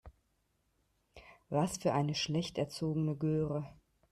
[1.49, 3.67] Was für eine schlecht erzogene Göre.